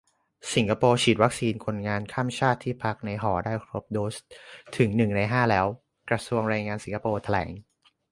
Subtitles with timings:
[0.53, 4.15] สิงคโปร์ฉีดวัคซีนคนงานข้ามชาติที่พักในหอได้ครบโดส
[4.77, 5.65] ถึงหนึ่งในห้าแล้ว-
[6.09, 7.49] กระทรวงแรงงานสิงคโปร์แถลง